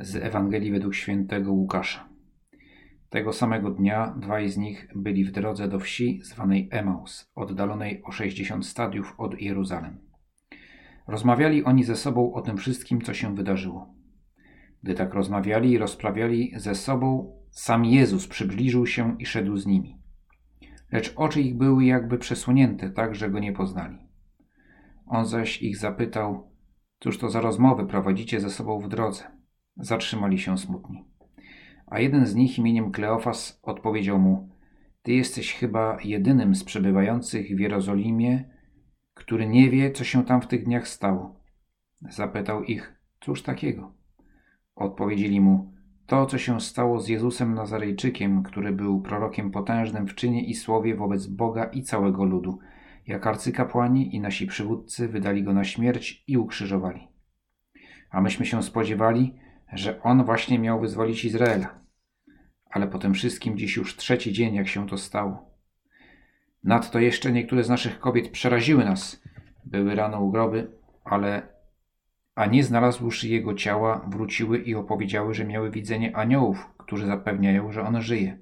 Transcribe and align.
z 0.00 0.16
Ewangelii 0.16 0.70
według 0.70 0.94
świętego 0.94 1.52
Łukasza. 1.52 2.08
Tego 3.10 3.32
samego 3.32 3.70
dnia 3.70 4.14
dwaj 4.16 4.48
z 4.48 4.56
nich 4.56 4.88
byli 4.94 5.24
w 5.24 5.30
drodze 5.30 5.68
do 5.68 5.78
wsi 5.78 6.20
zwanej 6.22 6.68
Emaus, 6.70 7.30
oddalonej 7.34 8.02
o 8.04 8.12
60 8.12 8.66
stadiów 8.66 9.14
od 9.18 9.40
Jeruzalem. 9.40 9.98
Rozmawiali 11.06 11.64
oni 11.64 11.84
ze 11.84 11.96
sobą 11.96 12.32
o 12.32 12.42
tym 12.42 12.56
wszystkim, 12.56 13.00
co 13.00 13.14
się 13.14 13.34
wydarzyło. 13.34 13.94
Gdy 14.82 14.94
tak 14.94 15.14
rozmawiali 15.14 15.70
i 15.70 15.78
rozprawiali 15.78 16.52
ze 16.56 16.74
sobą, 16.74 17.32
sam 17.50 17.84
Jezus 17.84 18.26
przybliżył 18.26 18.86
się 18.86 19.16
i 19.18 19.26
szedł 19.26 19.56
z 19.56 19.66
nimi. 19.66 19.98
Lecz 20.92 21.12
oczy 21.16 21.40
ich 21.40 21.56
były 21.56 21.84
jakby 21.84 22.18
przesunięte, 22.18 22.90
tak 22.90 23.14
że 23.14 23.30
go 23.30 23.38
nie 23.38 23.52
poznali. 23.52 23.98
On 25.06 25.26
zaś 25.26 25.62
ich 25.62 25.76
zapytał, 25.76 26.50
cóż 27.00 27.18
to 27.18 27.30
za 27.30 27.40
rozmowy 27.40 27.86
prowadzicie 27.86 28.40
ze 28.40 28.50
sobą 28.50 28.78
w 28.78 28.88
drodze? 28.88 29.39
Zatrzymali 29.80 30.38
się 30.38 30.58
smutni. 30.58 31.04
A 31.86 32.00
jeden 32.00 32.26
z 32.26 32.34
nich 32.34 32.58
imieniem 32.58 32.92
Kleofas 32.92 33.60
odpowiedział 33.62 34.18
mu, 34.18 34.48
ty 35.02 35.12
jesteś 35.12 35.54
chyba 35.54 35.98
jedynym 36.04 36.54
z 36.54 36.64
przebywających 36.64 37.56
w 37.56 37.60
Jerozolimie, 37.60 38.50
który 39.14 39.46
nie 39.46 39.70
wie, 39.70 39.90
co 39.90 40.04
się 40.04 40.24
tam 40.24 40.42
w 40.42 40.46
tych 40.46 40.64
dniach 40.64 40.88
stało. 40.88 41.40
Zapytał 42.08 42.62
ich, 42.62 43.00
cóż 43.20 43.42
takiego? 43.42 43.94
Odpowiedzieli 44.74 45.40
mu, 45.40 45.72
to, 46.06 46.26
co 46.26 46.38
się 46.38 46.60
stało 46.60 47.00
z 47.00 47.08
Jezusem 47.08 47.54
Nazarejczykiem, 47.54 48.42
który 48.42 48.72
był 48.72 49.00
prorokiem 49.00 49.50
potężnym 49.50 50.06
w 50.06 50.14
czynie 50.14 50.44
i 50.44 50.54
słowie 50.54 50.96
wobec 50.96 51.26
Boga 51.26 51.64
i 51.64 51.82
całego 51.82 52.24
ludu, 52.24 52.58
jak 53.06 53.26
arcykapłani 53.26 54.14
i 54.16 54.20
nasi 54.20 54.46
przywódcy 54.46 55.08
wydali 55.08 55.42
go 55.42 55.52
na 55.52 55.64
śmierć 55.64 56.24
i 56.26 56.36
ukrzyżowali. 56.36 57.08
A 58.10 58.20
myśmy 58.20 58.46
się 58.46 58.62
spodziewali, 58.62 59.34
że 59.72 60.02
on 60.02 60.24
właśnie 60.24 60.58
miał 60.58 60.80
wyzwolić 60.80 61.24
Izraela. 61.24 61.80
Ale 62.70 62.86
po 62.86 62.98
tym 62.98 63.14
wszystkim 63.14 63.58
dziś 63.58 63.76
już 63.76 63.96
trzeci 63.96 64.32
dzień, 64.32 64.54
jak 64.54 64.68
się 64.68 64.86
to 64.88 64.98
stało. 64.98 65.50
Nadto 66.64 66.98
jeszcze 66.98 67.32
niektóre 67.32 67.64
z 67.64 67.68
naszych 67.68 68.00
kobiet 68.00 68.28
przeraziły 68.28 68.84
nas. 68.84 69.22
Były 69.64 69.94
rano 69.94 70.20
u 70.20 70.30
groby, 70.30 70.70
ale 71.04 71.48
a 72.34 72.46
nie 72.46 72.64
znalazłszy 72.64 73.28
jego 73.28 73.54
ciała, 73.54 74.06
wróciły 74.08 74.58
i 74.58 74.74
opowiedziały, 74.74 75.34
że 75.34 75.44
miały 75.44 75.70
widzenie 75.70 76.16
aniołów, 76.16 76.70
którzy 76.76 77.06
zapewniają, 77.06 77.72
że 77.72 77.82
on 77.82 78.02
żyje. 78.02 78.38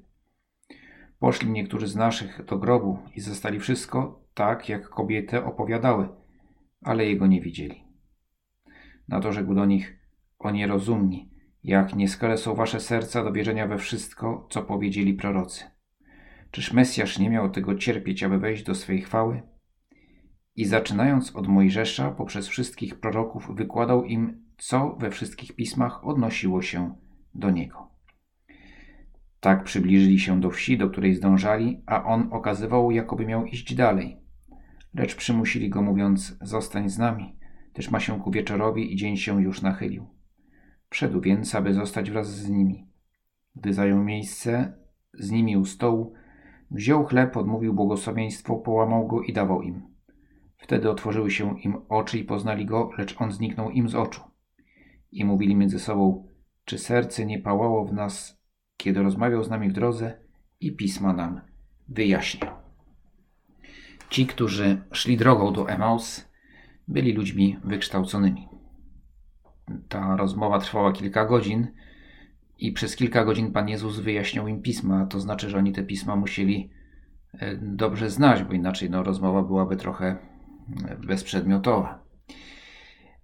Poszli 1.18 1.50
niektórzy 1.50 1.86
z 1.86 1.96
naszych 1.96 2.44
do 2.44 2.58
grobu 2.58 2.98
i 3.14 3.20
zastali 3.20 3.60
wszystko 3.60 4.20
tak, 4.34 4.68
jak 4.68 4.88
kobiety 4.88 5.44
opowiadały, 5.44 6.08
ale 6.82 7.06
jego 7.06 7.26
nie 7.26 7.40
widzieli. 7.40 7.84
Na 9.08 9.20
to 9.20 9.32
rzekł 9.32 9.54
do 9.54 9.64
nich, 9.64 9.97
o 10.38 10.50
nierozumni, 10.50 11.30
jak 11.64 11.96
nieskale 11.96 12.36
są 12.36 12.54
wasze 12.54 12.80
serca 12.80 13.24
do 13.24 13.32
wierzenia 13.32 13.66
we 13.66 13.78
wszystko, 13.78 14.46
co 14.50 14.62
powiedzieli 14.62 15.14
prorocy. 15.14 15.64
Czyż 16.50 16.72
Mesjasz 16.72 17.18
nie 17.18 17.30
miał 17.30 17.50
tego 17.50 17.74
cierpieć, 17.74 18.22
aby 18.22 18.38
wejść 18.38 18.62
do 18.62 18.74
swej 18.74 19.02
chwały? 19.02 19.42
I 20.56 20.64
zaczynając 20.64 21.36
od 21.36 21.48
Mojżesza, 21.48 22.10
poprzez 22.10 22.48
wszystkich 22.48 23.00
proroków, 23.00 23.56
wykładał 23.56 24.04
im, 24.04 24.44
co 24.58 24.96
we 25.00 25.10
wszystkich 25.10 25.56
pismach 25.56 26.06
odnosiło 26.06 26.62
się 26.62 26.94
do 27.34 27.50
niego. 27.50 27.90
Tak 29.40 29.64
przybliżyli 29.64 30.18
się 30.18 30.40
do 30.40 30.50
wsi, 30.50 30.78
do 30.78 30.90
której 30.90 31.14
zdążali, 31.14 31.82
a 31.86 32.04
on 32.04 32.28
okazywał, 32.32 32.90
jakoby 32.90 33.26
miał 33.26 33.46
iść 33.46 33.74
dalej. 33.74 34.16
Lecz 34.94 35.14
przymusili 35.16 35.70
go, 35.70 35.82
mówiąc: 35.82 36.38
Zostań 36.42 36.88
z 36.88 36.98
nami, 36.98 37.38
też 37.72 37.90
ma 37.90 38.00
się 38.00 38.20
ku 38.20 38.30
wieczorowi 38.30 38.92
i 38.92 38.96
dzień 38.96 39.16
się 39.16 39.42
już 39.42 39.62
nachylił. 39.62 40.17
Wszedł 40.90 41.20
więc, 41.20 41.54
aby 41.54 41.74
zostać 41.74 42.10
wraz 42.10 42.36
z 42.36 42.50
nimi. 42.50 42.86
Gdy 43.56 43.72
zajął 43.72 44.04
miejsce 44.04 44.72
z 45.14 45.30
nimi 45.30 45.56
u 45.56 45.64
stołu, 45.64 46.14
wziął 46.70 47.04
chleb, 47.04 47.36
odmówił 47.36 47.74
błogosławieństwo, 47.74 48.56
połamał 48.56 49.06
go 49.06 49.22
i 49.22 49.32
dawał 49.32 49.62
im. 49.62 49.82
Wtedy 50.56 50.90
otworzyły 50.90 51.30
się 51.30 51.60
im 51.60 51.76
oczy 51.88 52.18
i 52.18 52.24
poznali 52.24 52.66
go, 52.66 52.90
lecz 52.98 53.20
on 53.20 53.32
zniknął 53.32 53.70
im 53.70 53.88
z 53.88 53.94
oczu. 53.94 54.20
I 55.12 55.24
mówili 55.24 55.56
między 55.56 55.78
sobą, 55.78 56.28
czy 56.64 56.78
serce 56.78 57.26
nie 57.26 57.38
pałało 57.38 57.84
w 57.84 57.92
nas, 57.92 58.42
kiedy 58.76 59.02
rozmawiał 59.02 59.44
z 59.44 59.50
nami 59.50 59.68
w 59.68 59.72
drodze 59.72 60.20
i 60.60 60.76
pisma 60.76 61.12
nam 61.12 61.40
wyjaśniał. 61.88 62.54
Ci, 64.10 64.26
którzy 64.26 64.82
szli 64.92 65.16
drogą 65.16 65.52
do 65.52 65.68
Emaus, 65.68 66.28
byli 66.88 67.12
ludźmi 67.12 67.56
wykształconymi. 67.64 68.48
Ta 69.88 70.16
rozmowa 70.16 70.58
trwała 70.58 70.92
kilka 70.92 71.24
godzin 71.24 71.66
i 72.58 72.72
przez 72.72 72.96
kilka 72.96 73.24
godzin 73.24 73.52
Pan 73.52 73.68
Jezus 73.68 73.98
wyjaśniał 73.98 74.48
im 74.48 74.62
pisma. 74.62 75.06
To 75.06 75.20
znaczy, 75.20 75.50
że 75.50 75.58
oni 75.58 75.72
te 75.72 75.82
pisma 75.82 76.16
musieli 76.16 76.70
e, 77.32 77.56
dobrze 77.56 78.10
znać, 78.10 78.42
bo 78.42 78.52
inaczej 78.52 78.90
no, 78.90 79.02
rozmowa 79.02 79.42
byłaby 79.42 79.76
trochę 79.76 80.16
bezprzedmiotowa. 81.06 82.02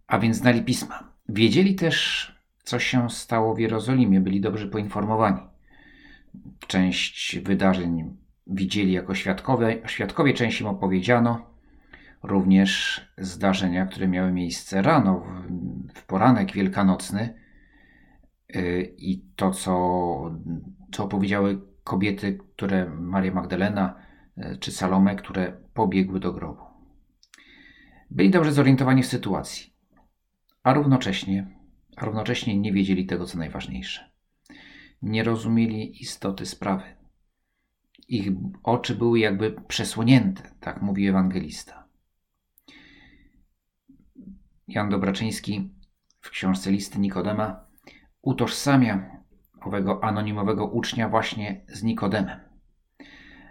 A 0.07 0.19
więc 0.19 0.37
znali 0.37 0.63
pisma. 0.63 1.13
Wiedzieli 1.29 1.75
też, 1.75 2.33
co 2.63 2.79
się 2.79 3.11
stało 3.11 3.55
w 3.55 3.59
Jerozolimie, 3.59 4.21
byli 4.21 4.41
dobrze 4.41 4.67
poinformowani. 4.67 5.41
Część 6.67 7.39
wydarzeń 7.39 8.17
widzieli 8.47 8.93
jako 8.93 9.15
świadkowie, 9.15 9.83
świadkowie 9.87 10.35
część 10.35 10.61
im 10.61 10.67
opowiedziano. 10.67 11.55
Również 12.23 13.01
zdarzenia, 13.19 13.87
które 13.87 14.09
miały 14.09 14.33
miejsce 14.33 14.83
rano, 14.83 15.27
w, 15.95 16.07
poranek 16.07 16.53
wielkanocny 16.53 17.35
yy, 18.49 18.95
i 18.99 19.25
to, 19.37 19.51
co, 19.51 19.73
co 20.93 21.05
opowiedziały 21.05 21.61
kobiety, 21.85 22.39
które 22.57 22.91
Maria 22.91 23.35
Magdalena 23.35 23.95
yy, 24.37 24.57
czy 24.59 24.73
Salome, 24.73 25.17
które 25.17 25.53
pobiegły 25.75 26.21
do 26.21 26.33
grobu. 26.33 26.63
Byli 28.11 28.31
dobrze 28.31 28.53
zorientowani 28.53 29.03
w 29.03 29.07
sytuacji, 29.07 29.73
a 30.63 30.75
równocześnie, 30.75 31.47
a 31.97 32.05
równocześnie 32.05 32.61
nie 32.61 32.73
wiedzieli 32.73 33.07
tego, 33.07 33.27
co 33.27 33.39
najważniejsze. 33.39 34.11
Nie 35.03 35.25
rozumieli 35.25 36.03
istoty 36.03 36.47
sprawy. 36.47 36.85
Ich 38.09 38.29
oczy 38.63 38.95
były 38.95 39.19
jakby 39.19 39.57
przesłonięte, 39.69 40.43
tak 40.61 40.83
mówi 40.83 41.07
ewangelista. 41.07 41.85
Jan 44.69 44.89
Dobraczyński 44.89 45.74
w 46.25 46.31
książce 46.31 46.71
Listy 46.71 46.99
Nikodema 46.99 47.65
utożsamia 48.23 49.11
owego 49.61 50.05
anonimowego 50.05 50.67
ucznia 50.67 51.09
właśnie 51.09 51.65
z 51.69 51.83
Nikodemem. 51.83 52.41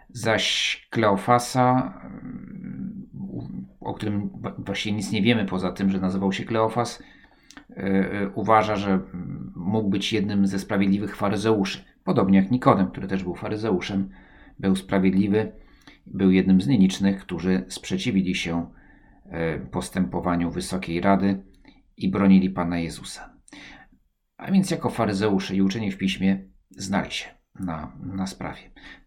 Zaś 0.09 0.87
Kleofasa 0.89 1.93
o 3.83 3.93
którym 3.93 4.29
właściwie 4.57 4.95
nic 4.95 5.11
nie 5.11 5.21
wiemy 5.21 5.45
poza 5.45 5.71
tym, 5.71 5.89
że 5.89 5.99
nazywał 5.99 6.31
się 6.31 6.43
Kleofas, 6.43 7.03
e, 7.69 7.75
e, 7.75 8.29
uważa, 8.29 8.75
że 8.75 8.99
mógł 9.55 9.89
być 9.89 10.13
jednym 10.13 10.47
ze 10.47 10.59
sprawiedliwych 10.59 11.15
faryzeuszy. 11.15 11.83
Podobnie 12.03 12.39
jak 12.39 12.51
Nikodem, 12.51 12.87
który 12.87 13.07
też 13.07 13.23
był 13.23 13.35
faryzeuszem, 13.35 14.09
był 14.59 14.75
sprawiedliwy, 14.75 15.51
był 16.05 16.31
jednym 16.31 16.61
z 16.61 16.67
nielicznych, 16.67 17.19
którzy 17.19 17.65
sprzeciwili 17.67 18.35
się 18.35 18.65
e, 19.25 19.59
postępowaniu 19.59 20.51
Wysokiej 20.51 21.01
Rady 21.01 21.43
i 21.97 22.11
bronili 22.11 22.49
Pana 22.49 22.79
Jezusa. 22.79 23.33
A 24.37 24.51
więc 24.51 24.71
jako 24.71 24.89
faryzeusze 24.89 25.55
i 25.55 25.61
uczeni 25.61 25.91
w 25.91 25.97
piśmie 25.97 26.43
znali 26.69 27.11
się 27.11 27.29
na, 27.59 27.91
na 28.03 28.27
sprawie. 28.27 28.61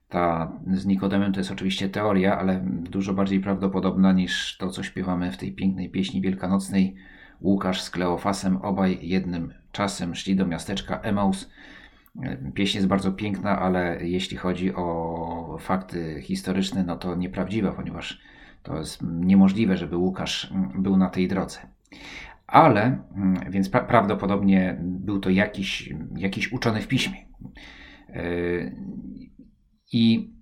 Ta 0.08 0.52
z 0.72 0.86
Nikodemem 0.86 1.32
to 1.32 1.40
jest 1.40 1.50
oczywiście 1.50 1.88
teoria, 1.88 2.38
ale 2.38 2.60
dużo 2.66 3.14
bardziej 3.14 3.40
prawdopodobna 3.40 4.12
niż 4.12 4.56
to, 4.56 4.70
co 4.70 4.82
śpiewamy 4.82 5.32
w 5.32 5.36
tej 5.36 5.52
pięknej 5.52 5.90
pieśni 5.90 6.20
wielkanocnej. 6.20 6.96
Łukasz 7.40 7.82
z 7.82 7.90
Kleofasem, 7.90 8.56
obaj 8.56 8.98
jednym 9.02 9.54
czasem 9.72 10.14
szli 10.14 10.36
do 10.36 10.46
miasteczka 10.46 11.00
Emaus. 11.00 11.50
Pieśń 12.54 12.76
jest 12.76 12.88
bardzo 12.88 13.12
piękna, 13.12 13.58
ale 13.58 14.06
jeśli 14.06 14.36
chodzi 14.36 14.74
o 14.74 15.58
fakty 15.60 16.20
historyczne, 16.22 16.84
no 16.84 16.96
to 16.96 17.14
nieprawdziwa, 17.14 17.72
ponieważ 17.72 18.20
to 18.62 18.78
jest 18.78 19.02
niemożliwe, 19.02 19.76
żeby 19.76 19.96
Łukasz 19.96 20.52
był 20.74 20.96
na 20.96 21.10
tej 21.10 21.28
drodze. 21.28 21.58
Ale, 22.46 23.02
więc 23.50 23.68
pra 23.68 23.80
prawdopodobnie 23.80 24.78
był 24.82 25.20
to 25.20 25.30
jakiś, 25.30 25.94
jakiś 26.16 26.52
uczony 26.52 26.80
w 26.80 26.88
piśmie. 26.88 27.26
I 29.92 30.32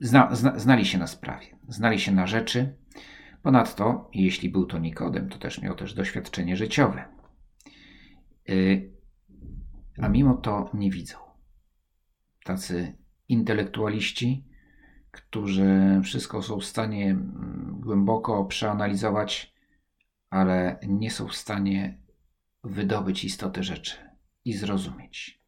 zna, 0.00 0.34
zna, 0.34 0.58
znali 0.58 0.84
się 0.84 0.98
na 0.98 1.06
sprawie, 1.06 1.46
znali 1.68 2.00
się 2.00 2.12
na 2.12 2.26
rzeczy. 2.26 2.76
Ponadto, 3.42 4.10
jeśli 4.14 4.48
był 4.48 4.66
to 4.66 4.78
Nikodem, 4.78 5.28
to 5.28 5.38
też 5.38 5.62
miał 5.62 5.74
też 5.74 5.94
doświadczenie 5.94 6.56
życiowe. 6.56 7.04
Y, 8.50 8.92
a 9.98 10.08
mimo 10.08 10.34
to 10.34 10.70
nie 10.74 10.90
widzą. 10.90 11.16
Tacy 12.44 12.96
intelektualiści, 13.28 14.44
którzy 15.10 16.00
wszystko 16.04 16.42
są 16.42 16.60
w 16.60 16.64
stanie 16.64 17.10
mm, 17.10 17.80
głęboko 17.80 18.44
przeanalizować, 18.44 19.55
ale 20.36 20.78
nie 20.88 21.10
są 21.10 21.28
w 21.28 21.36
stanie 21.36 21.98
wydobyć 22.64 23.24
istotę 23.24 23.62
rzeczy 23.62 23.96
i 24.44 24.52
zrozumieć, 24.52 25.42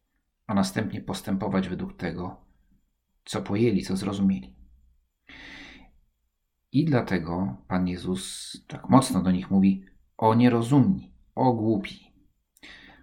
a 0.47 0.53
następnie 0.53 1.01
postępować 1.01 1.69
według 1.69 1.97
tego, 1.97 2.45
co 3.25 3.41
pojęli, 3.41 3.81
co 3.81 3.97
zrozumieli. 3.97 4.55
I 6.71 6.85
dlatego 6.85 7.57
Pan 7.67 7.87
Jezus 7.87 8.57
tak 8.67 8.89
mocno 8.89 9.21
do 9.21 9.31
nich 9.31 9.51
mówi: 9.51 9.85
O 10.17 10.35
nierozumni, 10.35 11.13
o 11.35 11.53
głupi. 11.53 12.13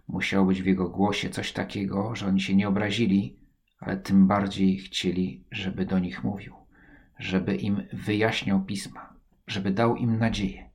Musiało 0.09 0.47
być 0.47 0.63
w 0.63 0.67
jego 0.67 0.89
głosie 0.89 1.31
coś 1.31 1.53
takiego, 1.53 2.15
że 2.15 2.27
oni 2.27 2.41
się 2.41 2.55
nie 2.55 2.69
obrazili, 2.69 3.41
ale 3.79 3.97
tym 3.97 4.27
bardziej 4.27 4.79
chcieli, 4.79 5.45
żeby 5.51 5.87
do 5.87 5.99
nich 5.99 6.25
mówił, 6.25 6.55
żeby 7.19 7.57
im 7.57 7.83
wyjaśniał 7.93 8.65
pisma, 8.65 9.17
żeby 9.47 9.71
dał 9.71 9.97
im 9.97 10.19
nadzieję. 10.19 10.66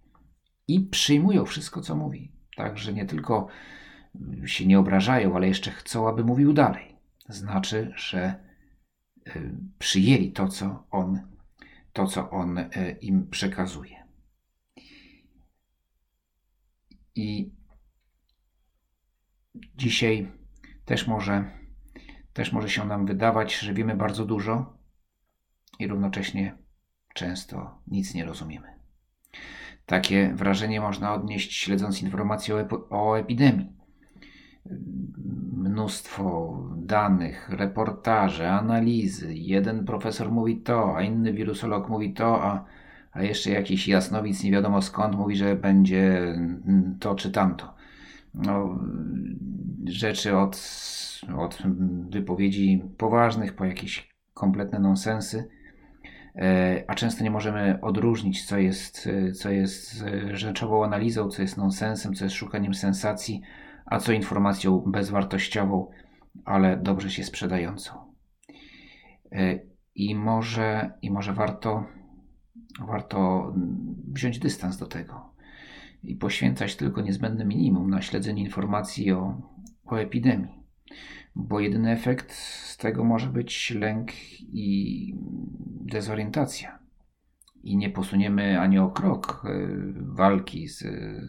I 0.71 0.79
przyjmują 0.79 1.45
wszystko, 1.45 1.81
co 1.81 1.95
mówi. 1.95 2.31
Także 2.55 2.93
nie 2.93 3.05
tylko 3.05 3.47
się 4.45 4.65
nie 4.65 4.79
obrażają, 4.79 5.35
ale 5.35 5.47
jeszcze 5.47 5.71
chcą, 5.71 6.07
aby 6.09 6.23
mówił 6.23 6.53
dalej. 6.53 6.95
Znaczy, 7.29 7.93
że 7.95 8.35
y, 9.27 9.55
przyjęli 9.79 10.31
to, 10.31 10.47
co 10.47 10.87
on, 10.91 11.21
to, 11.93 12.07
co 12.07 12.29
on 12.29 12.57
y, 12.57 12.97
im 13.01 13.27
przekazuje. 13.27 14.07
I 17.15 17.51
dzisiaj 19.75 20.31
też 20.85 21.07
może, 21.07 21.51
też 22.33 22.51
może 22.51 22.69
się 22.69 22.85
nam 22.85 23.05
wydawać, 23.05 23.59
że 23.59 23.73
wiemy 23.73 23.95
bardzo 23.95 24.25
dużo 24.25 24.77
i 25.79 25.87
równocześnie 25.87 26.57
często 27.13 27.81
nic 27.87 28.13
nie 28.13 28.25
rozumiemy. 28.25 28.80
Takie 29.91 30.33
wrażenie 30.35 30.81
można 30.81 31.13
odnieść 31.13 31.57
śledząc 31.57 32.01
informacje 32.01 32.55
o, 32.55 32.89
o 32.89 33.19
epidemii. 33.19 33.69
Mnóstwo 35.53 36.57
danych, 36.77 37.49
reportaże, 37.49 38.51
analizy. 38.51 39.33
Jeden 39.33 39.85
profesor 39.85 40.31
mówi 40.31 40.61
to, 40.61 40.97
a 40.97 41.01
inny 41.01 41.33
wirusolog 41.33 41.89
mówi 41.89 42.13
to, 42.13 42.43
a, 42.43 42.65
a 43.11 43.23
jeszcze 43.23 43.49
jakiś 43.49 43.87
jasnowic 43.87 44.43
nie 44.43 44.51
wiadomo 44.51 44.81
skąd 44.81 45.15
mówi, 45.15 45.35
że 45.35 45.55
będzie 45.55 46.35
to 46.99 47.15
czy 47.15 47.31
tamto. 47.31 47.73
No, 48.33 48.79
rzeczy 49.85 50.37
od, 50.37 50.61
od 51.37 51.63
wypowiedzi 52.09 52.83
poważnych 52.97 53.55
po 53.55 53.65
jakieś 53.65 54.09
kompletne 54.33 54.79
nonsensy 54.79 55.49
a 56.87 56.95
często 56.95 57.23
nie 57.23 57.31
możemy 57.31 57.79
odróżnić, 57.81 58.45
co 58.45 58.57
jest, 58.57 59.07
e, 59.07 59.31
co 59.31 59.49
jest 59.49 60.03
e, 60.03 60.37
rzeczową 60.37 60.83
analizą, 60.83 61.29
co 61.29 61.41
jest 61.41 61.57
nonsensem, 61.57 62.13
co 62.13 62.23
jest 62.23 62.35
szukaniem 62.35 62.73
sensacji, 62.73 63.41
a 63.85 63.99
co 63.99 64.11
informacją 64.11 64.77
bezwartościową, 64.79 65.91
ale 66.45 66.77
dobrze 66.77 67.09
się 67.09 67.23
sprzedającą. 67.23 67.93
I 69.95 70.15
może, 70.15 70.91
i 71.01 71.11
może 71.11 71.33
warto, 71.33 71.85
warto 72.87 73.53
wziąć 74.07 74.39
dystans 74.39 74.77
do 74.77 74.85
tego 74.85 75.31
i 76.03 76.15
poświęcać 76.15 76.75
tylko 76.75 77.01
niezbędne 77.01 77.45
minimum 77.45 77.89
na 77.89 78.01
śledzenie 78.01 78.43
informacji 78.43 79.11
o, 79.11 79.41
o 79.85 79.95
epidemii 79.95 80.61
bo 81.35 81.59
jedyny 81.59 81.91
efekt 81.91 82.33
z 82.33 82.77
tego 82.77 83.03
może 83.03 83.27
być 83.27 83.71
lęk 83.71 84.11
i 84.41 85.15
dezorientacja. 85.85 86.79
I 87.63 87.77
nie 87.77 87.89
posuniemy 87.89 88.59
ani 88.59 88.79
o 88.79 88.89
krok 88.89 89.45
e, 89.45 89.67
walki 89.95 90.67
z, 90.67 90.79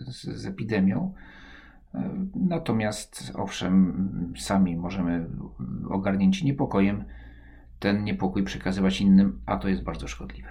z, 0.06 0.22
z 0.22 0.46
epidemią. 0.46 1.14
E, 1.94 2.26
natomiast, 2.34 3.32
owszem, 3.34 4.34
sami 4.38 4.76
możemy 4.76 5.31
ogarnięci 5.88 6.46
niepokojem 6.46 7.05
ten 7.78 8.05
niepokój 8.05 8.44
przekazywać 8.44 9.00
innym, 9.00 9.40
a 9.46 9.56
to 9.56 9.69
jest 9.69 9.82
bardzo 9.82 10.08
szkodliwe. 10.08 10.48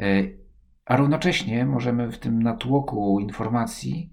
E, 0.00 0.22
a 0.84 0.96
równocześnie 0.96 1.66
możemy 1.66 2.12
w 2.12 2.18
tym 2.18 2.42
natłoku 2.42 3.20
informacji 3.20 4.10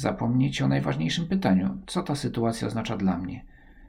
zapomnieć 0.00 0.62
o 0.62 0.68
najważniejszym 0.68 1.26
pytaniu: 1.26 1.82
co 1.86 2.02
ta 2.02 2.14
sytuacja 2.14 2.68
oznacza 2.68 2.96
dla 2.96 3.18
mnie? 3.18 3.46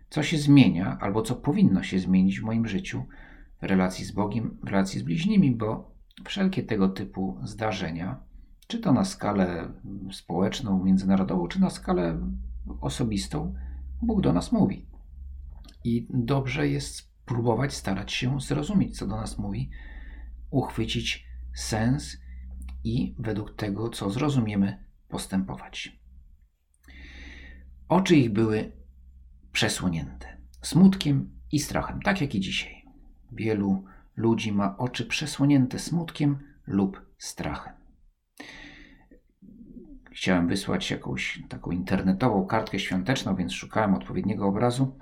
Co 0.09 0.23
się 0.23 0.38
zmienia, 0.38 0.97
albo 1.01 1.21
co 1.21 1.35
powinno 1.35 1.83
się 1.83 2.00
zmienić 2.00 2.39
w 2.39 2.44
moim 2.44 2.67
życiu, 2.67 3.06
w 3.61 3.63
relacji 3.63 4.06
z 4.06 4.11
Bogiem, 4.11 4.57
w 4.63 4.67
relacji 4.67 5.00
z 5.00 5.03
bliźnimi, 5.03 5.56
bo 5.56 5.91
wszelkie 6.25 6.63
tego 6.63 6.89
typu 6.89 7.39
zdarzenia, 7.44 8.19
czy 8.67 8.79
to 8.79 8.94
na 8.94 9.06
skalę 9.06 9.71
społeczną, 10.11 10.83
międzynarodową, 10.83 11.47
czy 11.47 11.61
na 11.61 11.69
skalę 11.69 12.19
osobistą, 12.81 13.56
Bóg 14.01 14.21
do 14.21 14.33
nas 14.33 14.51
mówi. 14.51 14.85
I 15.83 16.07
dobrze 16.09 16.67
jest 16.67 16.95
spróbować 16.95 17.73
starać 17.73 18.11
się 18.11 18.41
zrozumieć, 18.41 18.97
co 18.97 19.07
do 19.07 19.15
nas 19.15 19.38
mówi, 19.38 19.69
uchwycić 20.51 21.27
sens 21.53 22.17
i 22.83 23.15
według 23.19 23.56
tego, 23.56 23.89
co 23.89 24.09
zrozumiemy, 24.09 24.83
postępować. 25.07 25.99
Oczy 27.89 28.15
ich 28.15 28.33
były 28.33 28.71
przesłonięte 29.51 30.38
smutkiem 30.62 31.30
i 31.51 31.59
strachem, 31.59 32.01
tak 32.01 32.21
jak 32.21 32.36
i 32.36 32.39
dzisiaj. 32.39 32.86
Wielu 33.31 33.83
ludzi 34.15 34.51
ma 34.51 34.77
oczy 34.77 35.06
przesłonięte 35.06 35.80
smutkiem 35.80 36.39
lub 36.68 37.01
strachem. 37.18 37.74
Chciałem 40.12 40.47
wysłać 40.47 40.91
jakąś 40.91 41.44
taką 41.50 41.71
internetową 41.71 42.45
kartkę 42.45 42.80
świąteczną, 42.80 43.36
więc 43.36 43.53
szukałem 43.53 43.94
odpowiedniego 43.94 44.47
obrazu 44.47 44.97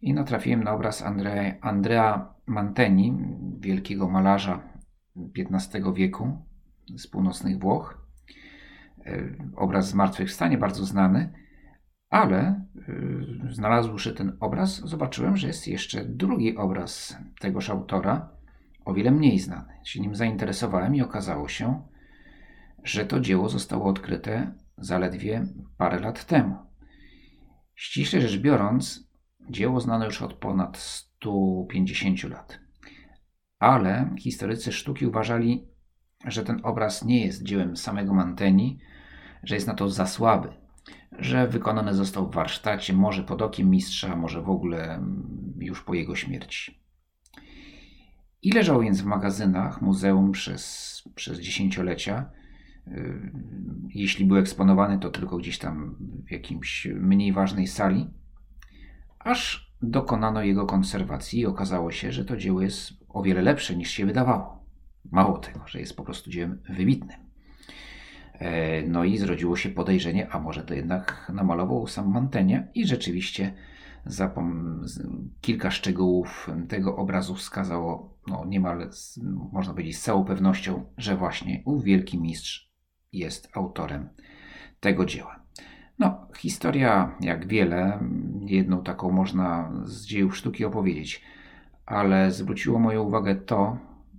i 0.00 0.14
natrafiłem 0.14 0.64
na 0.64 0.72
obraz 0.72 1.02
Andrea, 1.60 2.34
Manteni, 2.46 3.18
wielkiego 3.60 4.08
malarza 4.08 4.62
XV 5.38 5.94
wieku 5.94 6.38
z 6.96 7.06
północnych 7.06 7.58
Włoch. 7.58 8.06
E, 9.06 9.22
obraz 9.56 9.88
zmartwychwstanie, 9.88 10.58
bardzo 10.58 10.84
znany, 10.84 11.32
ale 12.10 12.38
e, 12.38 13.52
znalazłszy 13.52 14.14
ten 14.14 14.36
obraz, 14.40 14.80
zobaczyłem, 14.80 15.36
że 15.36 15.46
jest 15.46 15.68
jeszcze 15.68 16.04
drugi 16.04 16.56
obraz 16.56 17.16
tegoż 17.40 17.70
autora, 17.70 18.28
o 18.84 18.94
wiele 18.94 19.10
mniej 19.10 19.38
znany. 19.38 19.72
Się 19.84 20.00
nim 20.00 20.14
zainteresowałem 20.14 20.94
i 20.94 21.02
okazało 21.02 21.48
się, 21.48 21.82
że 22.84 23.06
to 23.06 23.20
dzieło 23.20 23.48
zostało 23.48 23.84
odkryte 23.84 24.52
zaledwie 24.78 25.46
parę 25.76 26.00
lat 26.00 26.24
temu. 26.24 26.56
Ściśle 27.74 28.20
rzecz 28.20 28.38
biorąc, 28.38 29.10
dzieło 29.50 29.80
znane 29.80 30.04
już 30.04 30.22
od 30.22 30.34
ponad 30.34 30.78
150 30.78 32.24
lat. 32.24 32.60
Ale 33.58 34.10
historycy 34.18 34.72
sztuki 34.72 35.06
uważali, 35.06 35.68
że 36.24 36.44
ten 36.44 36.60
obraz 36.62 37.04
nie 37.04 37.26
jest 37.26 37.42
dziełem 37.42 37.76
samego 37.76 38.14
Manteni, 38.14 38.78
że 39.42 39.54
jest 39.54 39.66
na 39.66 39.74
to 39.74 39.88
za 39.88 40.06
słaby, 40.06 40.48
że 41.18 41.48
wykonany 41.48 41.94
został 41.94 42.30
w 42.30 42.34
warsztacie, 42.34 42.92
może 42.92 43.22
pod 43.22 43.42
okiem 43.42 43.70
mistrza, 43.70 44.16
może 44.16 44.42
w 44.42 44.50
ogóle 44.50 44.94
mm, 44.94 45.54
już 45.60 45.82
po 45.82 45.94
jego 45.94 46.16
śmierci. 46.16 46.80
I 48.42 48.52
leżał 48.52 48.80
więc 48.80 49.00
w 49.02 49.04
magazynach 49.04 49.82
muzeum 49.82 50.32
przez, 50.32 51.02
przez 51.14 51.40
dziesięciolecia. 51.40 52.30
Y, 52.86 53.32
jeśli 53.94 54.24
był 54.24 54.36
eksponowany, 54.36 54.98
to 54.98 55.10
tylko 55.10 55.36
gdzieś 55.36 55.58
tam 55.58 55.96
w 56.26 56.30
jakimś 56.30 56.88
mniej 56.94 57.32
ważnej 57.32 57.66
sali, 57.66 58.10
aż 59.18 59.72
dokonano 59.82 60.42
jego 60.42 60.66
konserwacji 60.66 61.40
i 61.40 61.46
okazało 61.46 61.90
się, 61.90 62.12
że 62.12 62.24
to 62.24 62.36
dzieło 62.36 62.62
jest 62.62 62.92
o 63.08 63.22
wiele 63.22 63.42
lepsze 63.42 63.76
niż 63.76 63.90
się 63.90 64.06
wydawało. 64.06 64.64
Mało 65.10 65.38
tego, 65.38 65.60
że 65.66 65.80
jest 65.80 65.96
po 65.96 66.04
prostu 66.04 66.30
dziełem 66.30 66.62
wybitnym. 66.68 67.29
E, 68.40 68.82
no 68.82 69.04
i 69.04 69.18
zrodziło 69.18 69.56
się 69.56 69.68
podejrzenie, 69.68 70.32
a 70.32 70.40
może 70.40 70.62
to 70.62 70.74
jednak 70.74 71.32
namalował 71.34 71.86
sam 71.86 72.12
Mantenie 72.12 72.68
i 72.74 72.86
rzeczywiście 72.86 73.54
kilka 75.40 75.70
szczegółów 75.70 76.50
tego 76.68 76.96
obrazu 76.96 77.34
wskazało 77.34 78.18
no, 78.26 78.44
niemal, 78.44 78.90
można 79.52 79.72
powiedzieć, 79.72 79.98
z 79.98 80.02
całą 80.02 80.24
pewnością, 80.24 80.84
że 80.96 81.16
właśnie 81.16 81.62
ów 81.64 81.84
wielki 81.84 82.20
mistrz 82.20 82.72
jest 83.12 83.48
autorem 83.56 84.08
tego 84.80 85.04
dzieła. 85.04 85.40
No, 85.98 86.26
historia, 86.38 87.16
jak 87.20 87.46
wiele, 87.46 88.00
jedną 88.40 88.82
taką 88.82 89.10
można 89.10 89.72
z 89.84 90.06
dziejów 90.06 90.36
sztuki 90.36 90.64
opowiedzieć, 90.64 91.22
ale 91.86 92.30
zwróciło 92.30 92.78
moją 92.78 93.02
uwagę 93.02 93.34
to, 93.34 93.78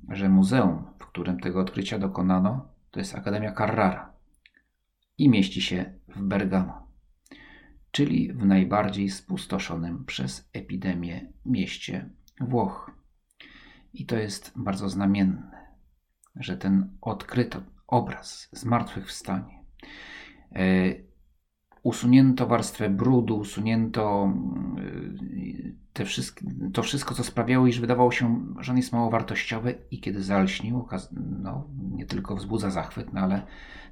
że 0.10 0.30
muzeum, 0.30 0.84
w 1.00 1.06
którym 1.06 1.40
tego 1.40 1.60
odkrycia 1.60 2.00
dokonano, 2.00 2.66
to 2.92 3.00
jest 3.00 3.16
Akademia 3.16 3.52
Carrara 3.52 4.11
i 5.18 5.30
mieści 5.30 5.62
się 5.62 5.94
w 6.08 6.22
Bergamo, 6.22 6.88
czyli 7.92 8.34
w 8.34 8.46
najbardziej 8.46 9.10
spustoszonym 9.10 10.06
przez 10.06 10.50
epidemię 10.54 11.34
mieście 11.46 12.10
Włoch. 12.42 12.92
I 13.94 14.06
to 14.06 14.18
jest 14.18 14.52
bardzo 14.56 14.90
znamienne, 14.90 15.52
że 16.36 16.58
ten 16.58 16.98
odkryto 17.02 17.62
obraz 17.88 18.50
zmartwychwstanie 18.52 19.64
e, 20.56 20.94
usunięto 21.84 22.48
warstwę 22.48 22.90
brudu, 22.90 23.38
usunięto 23.38 24.34
te 25.94 26.06
wszystkie, 26.06 26.46
to 26.74 26.84
wszystko, 26.84 27.16
co 27.16 27.24
sprawiało, 27.24 27.68
iż 27.68 27.80
wydawało 27.80 28.12
się, 28.12 28.46
że 28.60 28.72
on 28.72 28.78
jest 28.78 28.94
mało 28.94 29.10
wartościowy 29.10 29.76
i 29.92 30.00
kiedy 30.00 30.24
zalśnił, 30.24 30.88
no, 31.42 31.68
nie 31.92 32.06
tylko 32.06 32.36
wzbudza 32.36 32.70
zachwyt, 32.70 33.14
no, 33.14 33.22
ale 33.22 33.46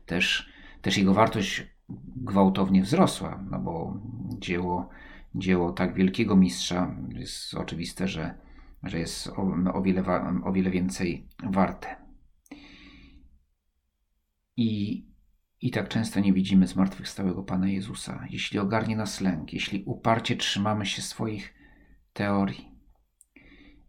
też, 0.05 0.49
też 0.81 0.97
jego 0.97 1.13
wartość 1.13 1.67
gwałtownie 2.15 2.81
wzrosła, 2.81 3.43
no 3.51 3.59
bo 3.59 4.01
dzieło, 4.39 4.89
dzieło 5.35 5.71
tak 5.71 5.93
wielkiego 5.95 6.35
mistrza 6.35 6.95
jest 7.09 7.53
oczywiste, 7.53 8.07
że, 8.07 8.35
że 8.83 8.99
jest 8.99 9.27
o, 9.27 9.53
o, 9.73 9.81
wiele, 9.81 10.03
o 10.43 10.51
wiele 10.51 10.71
więcej 10.71 11.27
warte. 11.43 11.95
I, 14.57 15.05
I 15.61 15.71
tak 15.71 15.89
często 15.89 16.19
nie 16.19 16.33
widzimy 16.33 16.67
zmartwychwstałego 16.67 17.43
Pana 17.43 17.69
Jezusa. 17.69 18.25
Jeśli 18.29 18.59
ogarnie 18.59 18.95
nas 18.95 19.21
lęk, 19.21 19.53
jeśli 19.53 19.83
uparcie 19.85 20.35
trzymamy 20.35 20.85
się 20.85 21.01
swoich 21.01 21.53
teorii, 22.13 22.71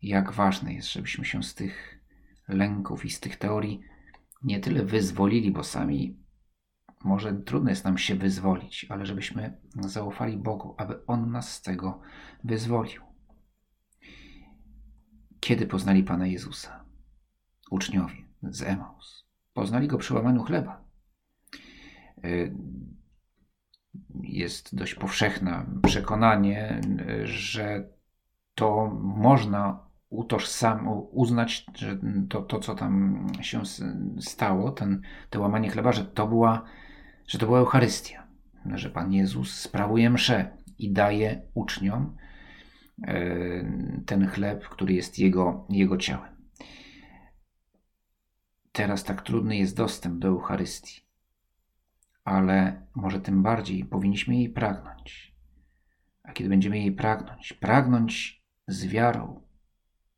jak 0.02 0.32
ważne 0.32 0.74
jest, 0.74 0.92
żebyśmy 0.92 1.24
się 1.24 1.42
z 1.42 1.54
tych 1.54 2.00
lęków 2.48 3.04
i 3.04 3.10
z 3.10 3.20
tych 3.20 3.36
teorii 3.36 3.80
nie 4.42 4.60
tyle 4.60 4.84
wyzwolili, 4.84 5.50
bo 5.50 5.64
sami 5.64 6.18
może 7.04 7.34
trudno 7.34 7.70
jest 7.70 7.84
nam 7.84 7.98
się 7.98 8.14
wyzwolić, 8.14 8.86
ale 8.88 9.06
żebyśmy 9.06 9.60
zaufali 9.76 10.36
Bogu, 10.36 10.74
aby 10.78 11.06
On 11.06 11.30
nas 11.30 11.52
z 11.52 11.62
tego 11.62 12.00
wyzwolił. 12.44 13.02
Kiedy 15.40 15.66
poznali 15.66 16.02
Pana 16.02 16.26
Jezusa? 16.26 16.84
Uczniowie 17.70 18.16
z 18.42 18.62
Emaus. 18.62 19.26
Poznali 19.52 19.88
Go 19.88 19.98
przy 19.98 20.14
łamaniu 20.14 20.42
chleba. 20.42 20.84
Y, 22.24 22.54
jest 24.22 24.76
dość 24.76 24.94
powszechne 24.94 25.66
przekonanie, 25.82 26.80
że 27.24 27.88
to 28.54 28.90
można 29.02 29.90
utożsam, 30.10 30.88
uznać, 31.10 31.66
że 31.74 31.98
to, 32.28 32.42
to, 32.42 32.58
co 32.58 32.74
tam 32.74 33.26
się 33.40 33.62
stało, 34.20 34.70
ten, 34.70 35.02
to 35.30 35.40
łamanie 35.40 35.70
chleba, 35.70 35.92
że 35.92 36.04
to 36.04 36.26
była 36.26 36.64
że 37.30 37.38
to 37.38 37.46
była 37.46 37.58
Eucharystia, 37.58 38.26
że 38.74 38.90
Pan 38.90 39.12
Jezus 39.12 39.54
sprawuje 39.54 40.10
mszę 40.10 40.56
i 40.78 40.92
daje 40.92 41.42
uczniom 41.54 42.16
e, 43.02 43.22
ten 44.06 44.26
chleb, 44.26 44.68
który 44.68 44.94
jest 44.94 45.18
Jego, 45.18 45.66
jego 45.68 45.96
ciałem. 45.96 46.36
Teraz 48.72 49.04
tak 49.04 49.22
trudny 49.22 49.56
jest 49.56 49.76
dostęp 49.76 50.18
do 50.18 50.28
Eucharystii, 50.28 51.00
ale 52.24 52.86
może 52.94 53.20
tym 53.20 53.42
bardziej 53.42 53.84
powinniśmy 53.84 54.36
jej 54.36 54.48
pragnąć. 54.48 55.36
A 56.22 56.32
kiedy 56.32 56.50
będziemy 56.50 56.78
jej 56.78 56.92
pragnąć, 56.92 57.52
pragnąć 57.52 58.44
z 58.66 58.86
wiarą 58.86 59.42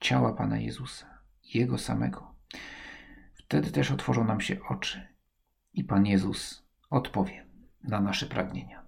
ciała 0.01 0.33
Pana 0.33 0.59
Jezusa, 0.59 1.19
Jego 1.55 1.79
samego, 1.79 2.35
wtedy 3.35 3.71
też 3.71 3.91
otworzą 3.91 4.25
nam 4.25 4.41
się 4.41 4.57
oczy 4.69 5.09
i 5.73 5.85
Pan 5.85 6.07
Jezus 6.07 6.62
odpowie 6.93 7.47
na 7.85 8.01
nasze 8.01 8.27
pragnienia. 8.27 8.82